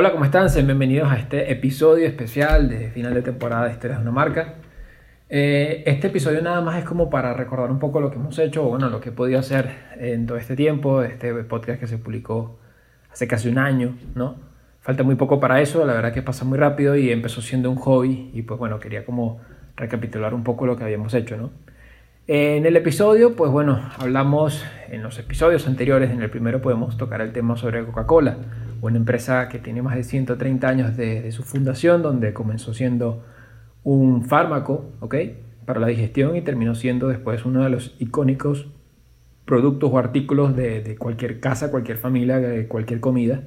[0.00, 0.48] Hola, ¿cómo están?
[0.48, 4.54] Sean bienvenidos a este episodio especial de final de temporada de Historias de una marca.
[5.28, 8.64] Eh, este episodio nada más es como para recordar un poco lo que hemos hecho,
[8.64, 11.98] o bueno, lo que he podido hacer en todo este tiempo, este podcast que se
[11.98, 12.60] publicó
[13.10, 14.36] hace casi un año, ¿no?
[14.82, 17.76] Falta muy poco para eso, la verdad que pasa muy rápido y empezó siendo un
[17.78, 19.40] hobby y pues bueno, quería como
[19.74, 21.50] recapitular un poco lo que habíamos hecho, ¿no?
[22.28, 27.20] En el episodio, pues bueno, hablamos en los episodios anteriores, en el primero podemos tocar
[27.20, 28.36] el tema sobre Coca-Cola
[28.80, 33.24] una empresa que tiene más de 130 años de, su fundación, donde comenzó siendo
[33.84, 35.14] un fármaco ¿ok?
[35.64, 38.68] para la digestión y terminó siendo después uno de los icónicos
[39.44, 43.42] productos o artículos de, cualquier casa, cualquier familia, cualquier comida.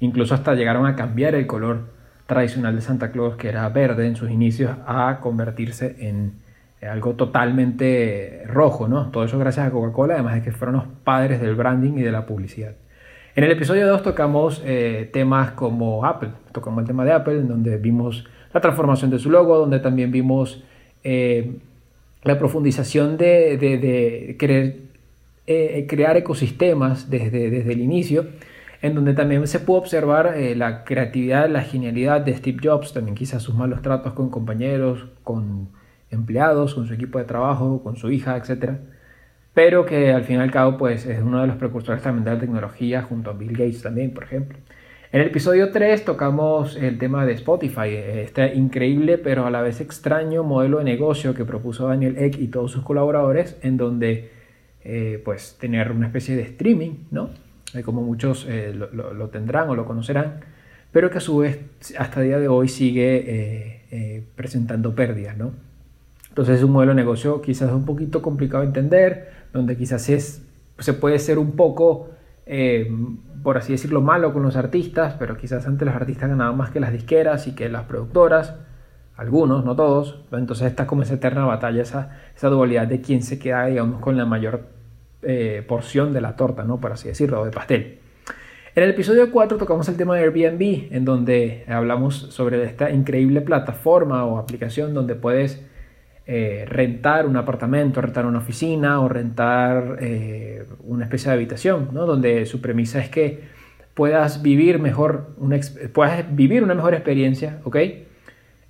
[0.00, 1.94] Incluso hasta llegaron a cambiar el color
[2.26, 6.34] tradicional de Santa Claus, que era verde en sus inicios, a convertirse en
[6.86, 9.10] algo totalmente rojo, ¿no?
[9.10, 12.12] Todo eso gracias a Coca-Cola, además de que fueron los padres del branding y de
[12.12, 12.76] la publicidad.
[13.36, 17.48] En el episodio 2 tocamos eh, temas como Apple, tocamos el tema de Apple, en
[17.48, 20.64] donde vimos la transformación de su logo, donde también vimos
[21.04, 21.58] eh,
[22.22, 24.78] la profundización de, querer
[25.46, 28.26] eh, crear ecosistemas desde, desde el inicio,
[28.80, 33.42] en donde también se pudo observar la creatividad, la genialidad de Steve Jobs, también quizás
[33.42, 35.68] sus malos tratos con compañeros, con
[36.10, 38.78] empleados, con su equipo de trabajo, con su hija, etcétera
[39.56, 42.30] pero que al fin y al cabo pues, es uno de los precursores también de
[42.30, 44.58] la tecnología junto a Bill Gates también, por ejemplo.
[45.10, 49.80] En el episodio 3 tocamos el tema de Spotify, este increíble pero a la vez
[49.80, 54.30] extraño modelo de negocio que propuso Daniel Eck y todos sus colaboradores, en donde
[54.84, 57.30] eh, pues tener una especie de streaming, ¿no?
[57.82, 60.40] como muchos eh, lo, tendrán o lo conocerán,
[60.92, 61.60] pero que a su vez
[61.98, 65.52] hasta el día de hoy sigue eh, presentando pérdidas, ¿no?
[66.28, 70.42] Entonces es un modelo de negocio quizás un poquito complicado de entender, donde quizás es,
[70.78, 72.10] se puede ser un poco,
[72.46, 72.90] eh,
[73.42, 76.80] por así decirlo, malo con los artistas, pero quizás antes los artistas ganaban más que
[76.80, 78.54] las disqueras y que las productoras,
[79.16, 83.38] algunos, no todos, entonces está como esa eterna batalla, esa, esa dualidad de quién se
[83.38, 84.66] queda, digamos, con la mayor
[85.22, 86.78] eh, porción de la torta, ¿no?
[86.80, 87.98] Por así decirlo, de pastel.
[88.76, 93.40] En el episodio 4 tocamos el tema de Airbnb, en donde hablamos sobre esta increíble
[93.40, 95.66] plataforma o aplicación donde puedes
[96.26, 102.04] eh, rentar un apartamento, rentar una oficina o rentar eh, una especie de habitación, ¿no?
[102.04, 103.44] donde su premisa es que
[103.94, 105.60] puedas vivir mejor, una,
[105.92, 107.76] puedas vivir una mejor experiencia, ¿ok?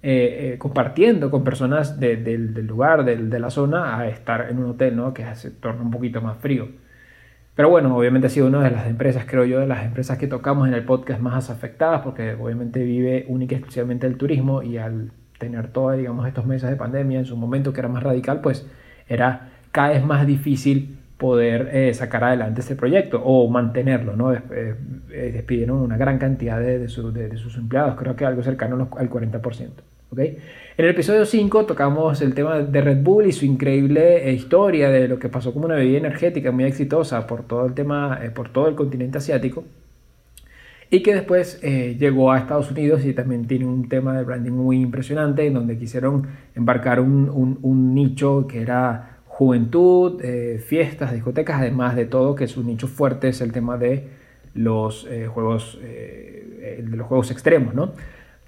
[0.02, 5.12] Eh, compartiendo con personas del lugar, de la zona, a estar en un hotel, ¿no?
[5.14, 6.68] Que se torna un poquito más frío.
[7.56, 10.26] Pero bueno, obviamente ha sido una de las empresas, creo yo, de las empresas que
[10.26, 14.76] tocamos en el podcast más afectadas, porque obviamente vive única y exclusivamente el turismo y
[14.76, 18.40] al tener todos, digamos, estos meses de pandemia en su momento que era más radical,
[18.40, 18.66] pues
[19.08, 24.34] era cada vez más difícil poder eh, sacar adelante este proyecto o mantenerlo, ¿no?
[24.34, 24.40] Eh,
[25.10, 29.68] eh, despidieron una gran cantidad de, de, sus empleados, creo que algo cercano al 40%.
[30.10, 30.38] ¿okay?
[30.76, 35.08] En el episodio 5 tocamos el tema de Red Bull y su increíble historia de
[35.08, 38.68] lo que pasó como una bebida energética muy exitosa por todo el tema, por todo
[38.68, 39.64] el continente asiático
[40.90, 44.52] y que después eh, llegó a Estados Unidos y también tiene un tema de branding
[44.52, 51.60] muy impresionante en donde quisieron embarcar un, un, nicho que era juventud, eh, fiestas, discotecas,
[51.60, 54.08] además de todo que su nicho fuerte es el tema de
[54.54, 57.92] los eh, juegos de los juegos extremos, ¿no?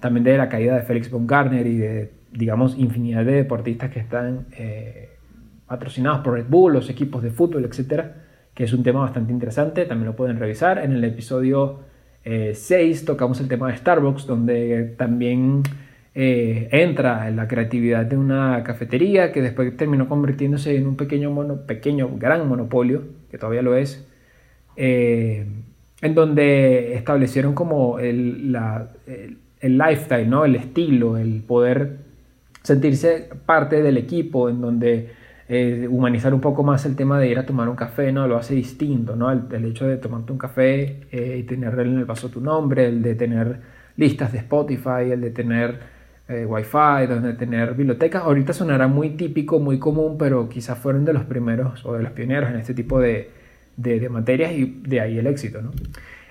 [0.01, 4.01] También de la caída de Félix von Garner y de digamos infinidad de deportistas que
[4.01, 4.47] están
[5.67, 8.15] patrocinados por Red Bull, los equipos de fútbol, etcétera,
[8.55, 11.81] que es un tema bastante interesante, también lo pueden revisar en el episodio
[12.55, 15.63] 6 eh, tocamos el tema de Starbucks, donde también
[16.15, 21.31] eh, entra en la creatividad de una cafetería que después terminó convirtiéndose en un pequeño,
[21.31, 24.07] mono, pequeño gran monopolio, que todavía lo es,
[24.77, 25.47] eh,
[26.03, 28.55] en donde establecieron como el,
[29.61, 30.45] el, lifestyle, ¿no?
[30.45, 31.97] el estilo, el poder
[32.63, 35.11] sentirse parte del equipo, en donde
[35.51, 38.29] eh, humanizar un poco más el tema de ir a tomar un café, ¿no?
[38.29, 39.31] Lo hace distinto, ¿no?
[39.31, 43.03] El, hecho de tomarte un café eh, y tener en el vaso tu nombre, el
[43.03, 43.59] de tener
[43.97, 45.79] listas de Spotify, el de tener
[46.29, 48.25] eh, Wi-Fi, donde tener bibliotecas.
[48.25, 52.13] Ahorita sonará muy típico, muy común, pero quizás fueron de los primeros o de los
[52.13, 53.31] pioneros en este tipo de,
[53.77, 55.71] de, materias y de ahí el éxito, ¿no?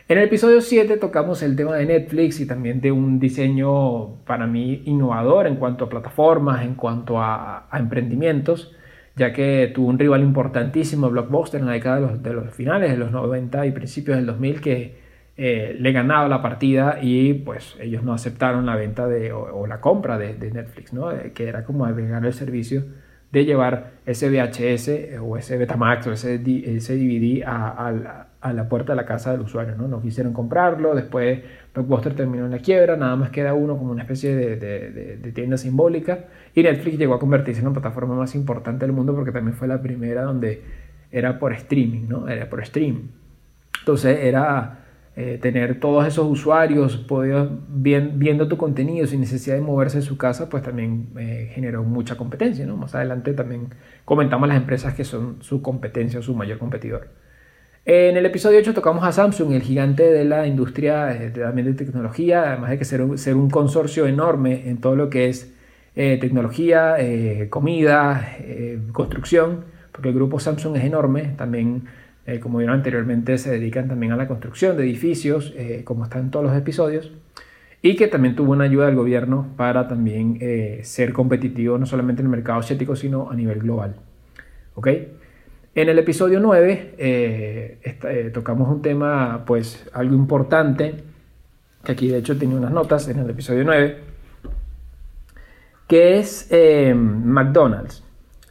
[0.09, 4.45] En el episodio 7 tocamos el tema de Netflix y también de un diseño para
[4.45, 8.77] mí innovador en cuanto a plataformas, en cuanto a emprendimientos
[9.17, 13.11] ya que tuvo un rival importantísimo, Blockbuster, en la década de los, finales de los
[13.11, 14.95] 90 y principios del 2000, que
[15.35, 19.81] eh, le ganaba la partida y pues ellos no aceptaron la venta de, o, la
[19.81, 21.11] compra de, Netflix, ¿no?
[21.11, 22.83] Eh, que era como agregar el servicio
[23.37, 28.23] de llevar ese VHS o ese Betamax o ese, ese DVD a,
[28.53, 29.75] la puerta de la casa del usuario.
[29.75, 29.87] ¿no?
[29.87, 31.41] no quisieron comprarlo, después
[31.73, 36.25] Blockbuster terminó en la quiebra, nada más queda uno como una especie de, tienda simbólica
[36.55, 39.67] y Netflix llegó a convertirse en la plataforma más importante del mundo porque también fue
[39.67, 40.61] la primera donde
[41.11, 42.27] era por streaming, ¿no?
[42.27, 43.09] era por stream.
[43.79, 44.86] Entonces era
[45.19, 50.47] eh, tener todos esos usuarios viendo tu contenido sin necesidad de moverse de su casa,
[50.47, 52.67] pues también eh, generó mucha competencia.
[52.67, 52.77] ¿no?
[52.77, 53.69] Más adelante también
[54.05, 57.09] comentamos las empresas que son su competencia o su mayor competidor.
[57.83, 61.73] En el episodio 8 tocamos a Samsung, el gigante de la industria eh, también de
[61.73, 65.51] tecnología, además de que ser ser un consorcio enorme en todo lo que es
[65.95, 66.95] tecnología,
[67.49, 68.37] comida,
[68.91, 71.85] construcción, porque el grupo Samsung es enorme, también
[72.27, 76.19] eh, como vieron anteriormente, se dedican también a la construcción de edificios, eh, como está
[76.19, 77.13] en todos los episodios,
[77.81, 82.21] y que también tuvo una ayuda del gobierno para también eh, ser competitivo no solamente
[82.21, 83.95] en el mercado asiático, sino a nivel global.
[84.75, 84.89] ¿Ok?
[85.73, 90.95] En el episodio 9 tocamos un tema, pues algo importante,
[91.85, 93.99] que aquí de hecho tenía unas notas en el episodio 9,
[95.87, 98.03] que es McDonald's.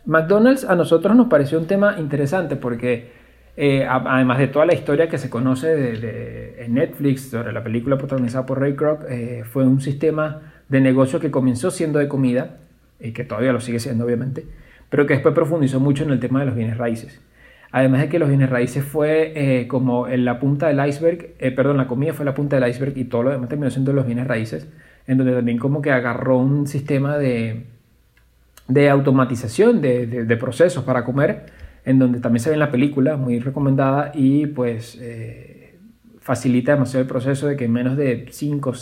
[0.06, 3.15] McDonald's a nosotros nos pareció un tema interesante porque
[3.56, 7.96] eh, además de toda la historia que se conoce de, en Netflix sobre la película
[7.96, 12.58] protagonizada por Ray Kroc, eh, fue un sistema de negocio que comenzó siendo de comida,
[13.00, 14.46] y que todavía lo sigue siendo obviamente,
[14.90, 17.20] pero que después profundizó mucho en el tema de los bienes raíces.
[17.72, 21.76] Además de que los bienes raíces fue eh, como en la punta del iceberg, perdón,
[21.76, 24.26] la comida fue la punta del iceberg y todo lo demás terminó siendo los bienes
[24.26, 24.68] raíces,
[25.06, 27.64] en donde también como que agarró un sistema de,
[28.68, 31.46] de automatización de, de procesos para comer,
[31.86, 35.78] en donde también se ve en la película, muy recomendada y pues eh,
[36.18, 38.72] facilita demasiado el proceso de que en menos de 5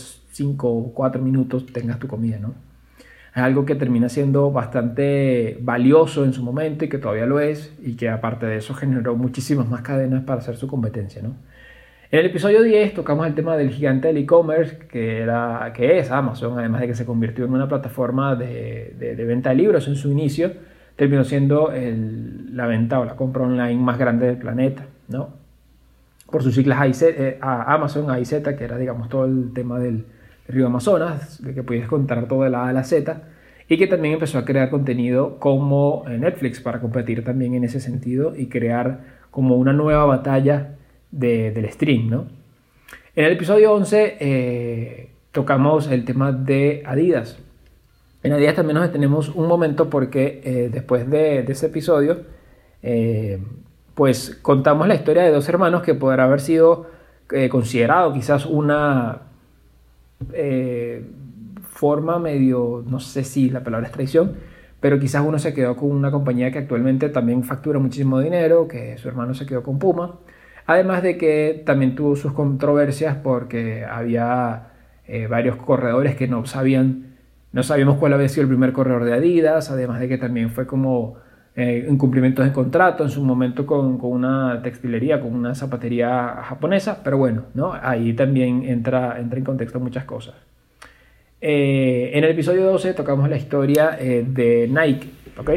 [0.62, 2.55] o 4 minutos tengas tu comida, ¿no?
[3.37, 7.75] Es algo que termina siendo bastante valioso en su momento y que todavía lo es
[7.83, 11.35] y que aparte de eso generó muchísimas más cadenas para hacer su competencia, ¿no?
[12.11, 16.11] En el episodio 10 tocamos el tema del gigante del e-commerce, que, era, que es
[16.11, 19.89] Amazon, además de que se convirtió en una plataforma de, de, de venta de libros
[19.89, 20.53] en su inicio
[20.97, 21.73] terminó siendo
[22.55, 25.31] la venta o la compra online más grande del planeta, ¿no?
[26.31, 30.06] Por sus siglas AIZ, eh, Amazon, AIZ, que era, digamos, todo el tema del
[30.49, 33.23] río Amazonas, de que podías contar todo de la A a la Z,
[33.69, 37.81] y que también empezó a crear contenido como eh, Netflix para competir también en ese
[37.81, 40.77] sentido y crear como una nueva batalla
[41.11, 42.27] del stream, ¿no?
[43.17, 47.39] En el episodio 11 eh, tocamos el tema de Adidas,
[48.25, 52.23] en Adidas también nos detenemos un momento porque eh, después de, ese episodio,
[52.84, 53.42] eh,
[53.94, 56.86] pues contamos la historia de dos hermanos que podrá haber sido
[57.32, 59.22] eh, considerado quizás una
[61.69, 64.34] forma medio, no sé si la palabra es traición,
[64.81, 68.96] pero quizás uno se quedó con una compañía que actualmente también factura muchísimo dinero, que
[68.98, 70.19] su hermano se quedó con Puma,
[70.66, 74.69] además de que también tuvo sus controversias porque había
[75.28, 77.14] varios corredores que no sabían
[77.54, 80.66] no sabíamos cuál había sido el primer corredor de Adidas, además de que también fue
[80.66, 81.19] como
[81.56, 87.19] eh, incumplimientos de contrato en su momento con, una textilería, con una zapatería japonesa, pero
[87.19, 87.73] bueno, ¿no?
[87.73, 90.35] ahí también entra, entra en contexto muchas cosas.
[91.41, 95.51] Eh, en el episodio 12 tocamos la historia eh, de Nike, ¿ok?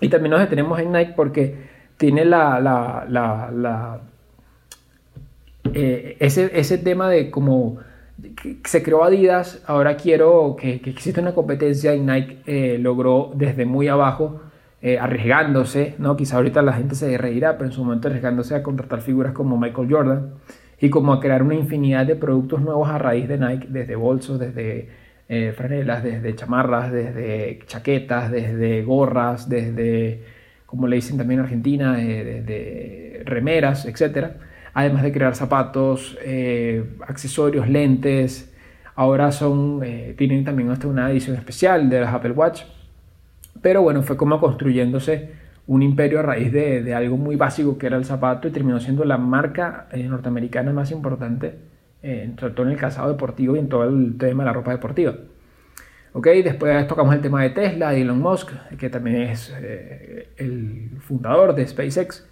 [0.00, 1.54] Y también nos detenemos en Nike porque
[1.96, 4.00] tiene la, la, la,
[5.72, 7.78] ese, ese tema de como
[8.64, 13.64] se creó Adidas, ahora quiero que, que exista una competencia y Nike eh, logró desde
[13.64, 14.42] muy abajo,
[14.82, 16.16] eh, arriesgándose, ¿no?
[16.16, 19.56] quizá ahorita la gente se reirá, pero en su momento arriesgándose a contratar figuras como
[19.56, 20.34] Michael Jordan
[20.80, 24.38] y como a crear una infinidad de productos nuevos a raíz de Nike, desde bolsos,
[24.38, 24.88] desde
[25.28, 30.24] eh, franelas, desde chamarras, desde chaquetas, desde gorras, desde,
[30.66, 34.36] como le dicen también en Argentina, desde remeras, etcétera
[34.74, 38.52] además de crear zapatos, eh, accesorios, lentes.
[38.94, 42.62] Ahora son, eh, tienen también hasta una edición especial de las Apple Watch.
[43.62, 45.30] Pero bueno, fue como construyéndose
[45.66, 49.04] un imperio a raíz de, algo muy básico que era el zapato y terminó siendo
[49.04, 51.54] la marca eh, norteamericana más importante,
[52.38, 55.14] sobre todo en el calzado deportivo y en todo el tema de la ropa deportiva.
[56.12, 59.54] Ok, después tocamos el tema de Tesla, de Elon Musk, que también es
[60.36, 62.26] el fundador de SpaceX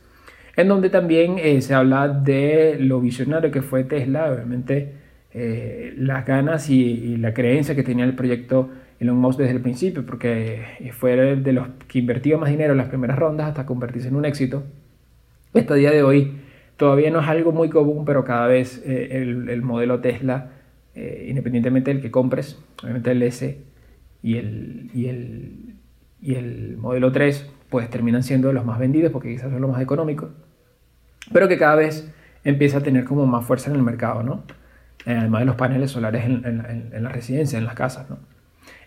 [0.57, 4.93] en donde también eh, se habla de lo visionario que fue Tesla, obviamente
[5.33, 8.69] eh, las ganas y, la creencia que tenía el proyecto
[9.01, 12.89] Elon Musk desde el principio, porque fue de los que invertía más dinero en las
[12.89, 14.63] primeras rondas hasta convertirse en un éxito.
[15.55, 16.37] Hasta el día de hoy
[16.77, 20.53] todavía no es algo muy común, pero cada vez eh, el, modelo Tesla,
[20.95, 23.59] independientemente del que compres, obviamente el S
[24.23, 25.71] y el, y el
[26.23, 29.81] y el modelo 3 pues terminan siendo los más vendidos porque quizás son los más
[29.81, 30.31] económicos,
[31.33, 32.13] pero que cada vez
[32.45, 34.45] empieza a tener como más fuerza en el mercado, ¿no?
[35.07, 38.19] Eh, además de los paneles solares en, en, las residencias, en las casas, ¿no?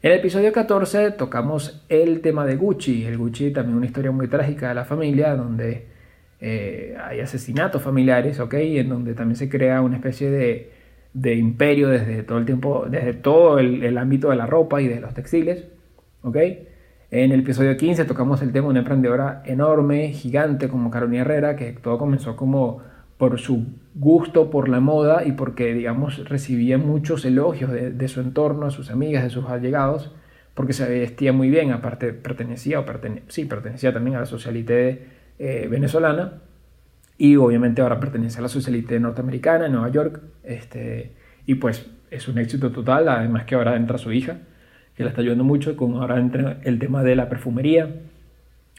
[0.03, 3.05] En el episodio 14 tocamos el tema de Gucci.
[3.05, 5.87] El Gucci también una historia muy trágica de la familia, donde
[6.41, 8.53] eh, hay asesinatos familiares, ¿ok?
[8.55, 10.73] En donde también se crea una especie de,
[11.13, 14.99] de imperio desde todo el tiempo, desde todo el, ámbito de la ropa y de
[14.99, 15.69] los textiles,
[16.21, 16.35] ¿ok?
[17.09, 21.55] En el episodio 15 tocamos el tema de una emprendedora enorme, gigante como Carolina Herrera,
[21.55, 22.81] que todo comenzó como
[23.23, 28.65] por su gusto por la moda y porque, digamos, recibía muchos elogios de, su entorno,
[28.65, 30.13] de sus amigas, de sus allegados,
[30.53, 32.85] porque se vestía muy bien, aparte pertenecía, o
[33.29, 35.07] sí, pertenecía también a la socialité
[35.39, 36.41] eh, venezolana
[37.17, 41.13] y obviamente ahora pertenece a la socialité norteamericana en Nueva York, este,
[41.45, 44.39] y pues es un éxito total, además que ahora entra su hija,
[44.97, 47.89] que la está ayudando mucho, con ahora entra el tema de la perfumería,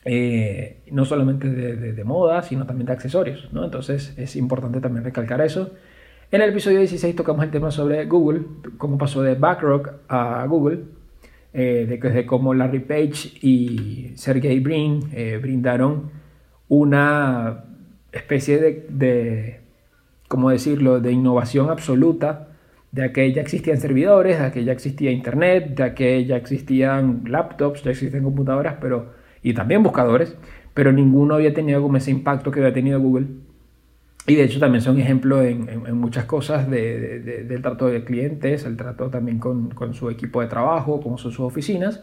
[0.04, 3.64] eh, no solamente de, moda, sino también de accesorios, ¿no?
[3.64, 5.70] Entonces es importante también recalcar eso.
[6.30, 8.42] En el episodio 16 tocamos el tema sobre Google,
[8.76, 10.80] cómo pasó de Backrock a Google,
[11.54, 16.10] eh, de, cómo Larry Page y Sergey Brin eh, brindaron
[16.68, 17.64] una
[18.12, 19.60] especie de, de,
[20.28, 22.48] ¿cómo decirlo?, de innovación absoluta,
[22.92, 27.82] de que ya existían servidores, de que ya existía Internet, de que ya existían laptops,
[27.84, 30.34] ya existían computadoras, pero y también buscadores,
[30.72, 33.26] pero ninguno había tenido como ese impacto que había tenido Google.
[34.26, 38.64] Y de hecho también son ejemplos en, en, muchas cosas de, del trato de clientes,
[38.64, 42.02] el trato también con, con, su equipo de trabajo, son sus oficinas,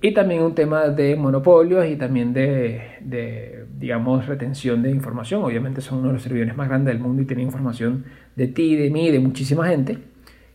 [0.00, 5.42] y también un tema de monopolios y también de, de, digamos, retención de información.
[5.42, 8.04] Obviamente son uno de los servidores más grandes del mundo y tienen información
[8.36, 9.98] de ti, de mí, de muchísima gente,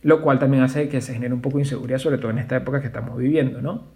[0.02, 2.56] lo cual también hace que se genere un poco de inseguridad, sobre todo en esta
[2.56, 3.95] época que estamos viviendo, ¿no?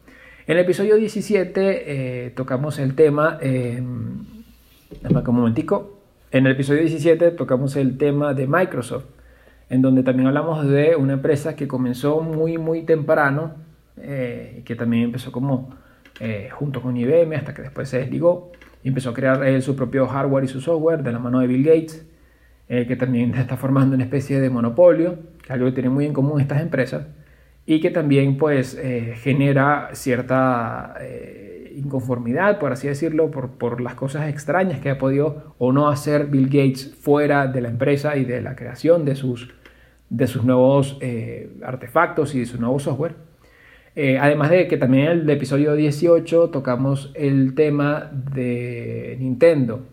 [0.50, 4.34] En el episodio 17 eh, tocamos el tema, eh, un
[5.26, 6.00] momentico,
[6.32, 9.04] en episodio 17 tocamos el tema de Microsoft,
[9.68, 13.54] en donde también hablamos de una empresa que comenzó muy, muy temprano,
[13.96, 15.70] eh, que también empezó como
[16.18, 18.50] eh, junto con IBM hasta que después se desligó
[18.82, 21.62] y empezó a crear su propio hardware y su software de la mano de Bill
[21.62, 22.04] Gates,
[22.66, 25.16] que también está formando una especie de monopolio,
[25.46, 27.06] que algo que tienen muy en común estas empresas
[27.70, 33.94] y que también pues eh, genera cierta eh, inconformidad, por así decirlo, por, por, las
[33.94, 38.24] cosas extrañas que ha podido o no hacer Bill Gates fuera de la empresa y
[38.24, 39.54] de la creación de sus,
[40.08, 43.14] de sus nuevos eh, artefactos y de su nuevo software.
[44.20, 49.86] además de que también en el episodio 18 tocamos el tema de Nintendo.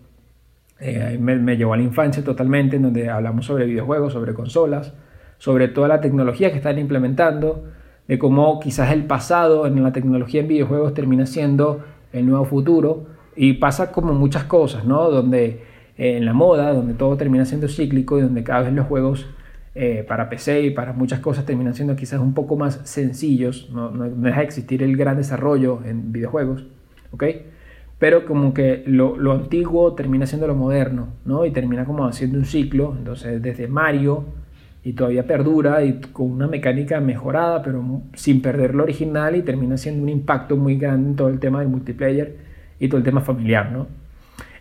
[0.79, 4.95] me, me llevó a la infancia totalmente, en donde hablamos sobre videojuegos, sobre consolas,
[5.37, 7.65] sobre toda la tecnología que están implementando,
[8.07, 13.05] de cómo quizás el pasado en la tecnología en videojuegos termina siendo el nuevo futuro
[13.35, 15.09] y pasa como muchas cosas, ¿no?
[15.09, 15.63] Donde
[15.97, 19.27] eh, en la moda, donde todo termina siendo cíclico y donde cada vez los juegos
[19.75, 23.91] eh, para PC y para muchas cosas terminan siendo quizás un poco más sencillos, no,
[23.91, 26.65] no, deja de existir el gran desarrollo en videojuegos,
[27.11, 27.23] ¿ok?
[27.99, 31.45] Pero como que lo, lo antiguo termina siendo lo moderno, ¿no?
[31.45, 34.25] Y termina como haciendo un ciclo, entonces desde Mario
[34.83, 39.77] y todavía perdura y con una mecánica mejorada, pero sin perder lo original y termina
[39.77, 42.37] siendo un impacto muy grande en todo el tema del multiplayer
[42.79, 43.87] y todo el tema familiar, ¿no?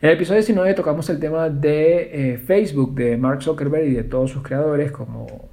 [0.00, 4.04] En el episodio 19 tocamos el tema de eh, Facebook, de Mark Zuckerberg y de
[4.04, 5.48] todos sus creadores, como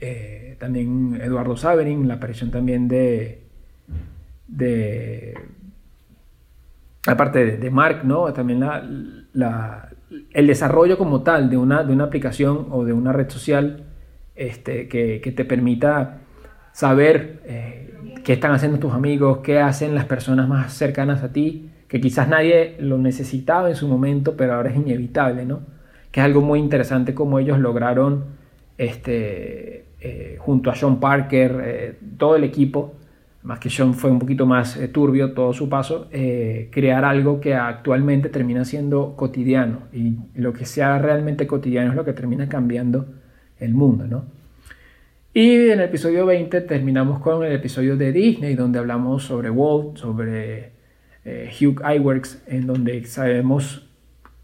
[0.00, 3.42] eh, también Eduardo Saverin, la aparición también de,
[4.46, 5.34] de
[7.06, 8.32] aparte de, Mark, ¿no?
[8.32, 8.86] También la,
[9.32, 9.89] la,
[10.32, 13.84] el desarrollo como tal de una, de una aplicación o de una red social
[14.34, 16.18] este, que, te permita
[16.72, 21.70] saber eh, qué están haciendo tus amigos, qué hacen las personas más cercanas a ti,
[21.88, 25.60] que quizás nadie lo necesitaba en su momento, pero ahora es inevitable, ¿no?
[26.10, 28.24] Que es algo muy interesante como ellos lograron,
[28.78, 32.94] este, eh, junto a Sean Parker, eh, todo el equipo,
[33.42, 37.40] más que Sean fue un poquito más eh, turbio todo su paso, eh, crear algo
[37.40, 42.48] que actualmente termina siendo cotidiano y lo que sea realmente cotidiano es lo que termina
[42.48, 43.06] cambiando
[43.58, 44.24] el mundo, ¿no?
[45.32, 49.96] Y en el episodio 20 terminamos con el episodio de Disney donde hablamos sobre Walt,
[49.96, 50.72] sobre
[51.24, 53.88] eh, Hugh Iwerks, en donde sabemos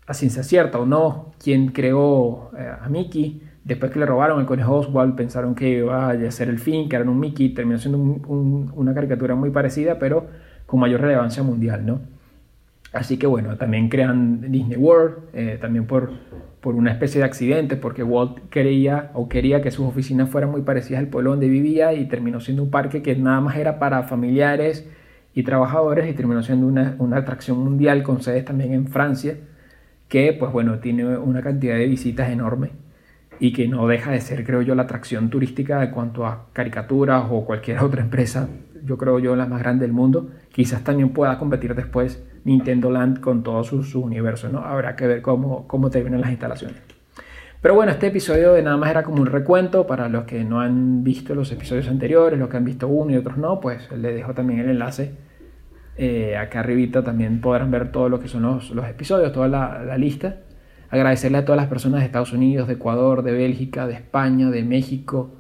[0.07, 4.77] a ciencia cierta o no quién creó a Mickey, Después que le robaron el conejo
[4.77, 8.95] Oswald, pensaron que iba a ser el fin, que eran un Mickey, terminó siendo una
[8.95, 10.29] caricatura muy parecida, pero
[10.67, 12.01] con mayor relevancia mundial, ¿no?
[12.93, 16.13] Así que bueno, también crean Disney World, eh, también por,
[16.61, 20.63] por una especie de accidente, porque Walt quería o quería que sus oficinas fueran muy
[20.63, 24.05] parecidas al pueblo donde vivía y terminó siendo un parque que nada más era para
[24.05, 24.89] familiares
[25.35, 29.37] y trabajadores y terminó siendo una, una atracción mundial con sedes también en Francia,
[30.07, 32.86] que pues bueno, tiene una cantidad de visitas enorme
[33.39, 37.25] y que no deja de ser, creo yo, la atracción turística en cuanto a caricaturas
[37.31, 38.49] o cualquier otra empresa,
[38.85, 40.31] yo creo yo, la más grande del mundo.
[40.53, 44.61] Quizás también pueda competir después Nintendo Land con todo su, su universo, ¿no?
[44.61, 46.77] Habrá que ver cómo, cómo terminan las instalaciones.
[47.61, 50.61] Pero bueno, este episodio de nada más era como un recuento para los que no
[50.61, 54.15] han visto los episodios anteriores, los que han visto uno y otros no, pues les
[54.15, 55.15] dejo también el enlace.
[55.99, 59.83] Eh, acá arribita también podrán ver todo lo que son los, los episodios, toda la,
[59.83, 60.37] la lista.
[60.91, 64.63] Agradecerle a todas las personas de Estados Unidos, de Ecuador, de Bélgica, de España, de
[64.63, 65.31] México,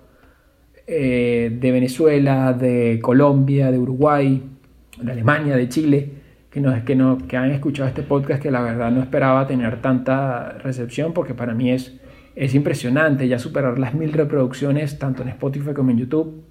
[0.86, 4.42] eh, de Venezuela, de Colombia, de Uruguay,
[5.00, 6.10] de Alemania, de Chile,
[6.50, 9.82] que, nos, que, no, que han escuchado este podcast que la verdad no esperaba tener
[9.82, 12.00] tanta recepción porque para mí es,
[12.34, 16.44] es impresionante ya superar las mil reproducciones tanto en Spotify como en YouTube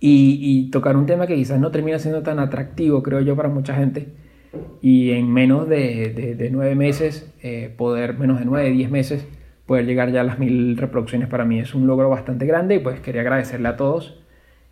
[0.00, 3.48] y, y tocar un tema que quizás no termina siendo tan atractivo creo yo para
[3.48, 4.08] mucha gente
[4.80, 9.26] y en menos de, de, nueve meses, eh, poder, menos de nueve, diez meses,
[9.66, 12.78] poder llegar ya a las mil reproducciones para mí es un logro bastante grande y
[12.78, 14.18] pues quería agradecerle a todos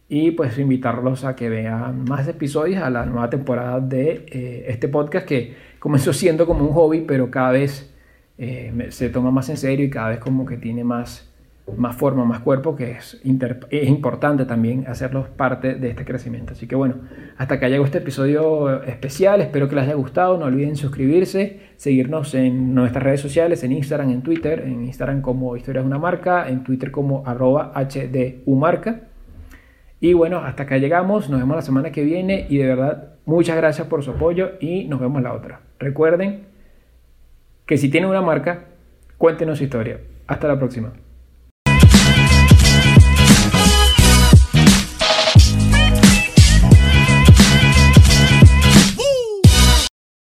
[0.08, 4.88] y pues invitarlos a que vean más episodios a la nueva temporada de eh, este
[4.88, 7.92] podcast que comenzó siendo como un hobby pero cada vez
[8.38, 11.30] eh, se toma más en serio y cada vez como que tiene más
[11.74, 13.20] más forma, más cuerpo, que es,
[13.70, 16.52] es importante también hacerlos parte de este crecimiento.
[16.52, 16.96] Así que bueno,
[17.36, 22.34] hasta que llegado este episodio especial, espero que les haya gustado, no olviden suscribirse, seguirnos
[22.34, 26.48] en nuestras redes sociales, en Instagram, en Twitter, en Instagram como Historias de una Marca,
[26.48, 29.00] en Twitter como arroba HDUmarca.
[29.98, 33.56] Y bueno, hasta acá llegamos, nos vemos la semana que viene y de verdad muchas
[33.56, 35.60] gracias por su apoyo y nos vemos la otra.
[35.78, 36.44] Recuerden
[37.66, 38.66] que si tienen una marca,
[39.18, 39.98] cuéntenos su historia.
[40.28, 41.05] Hasta la próxima.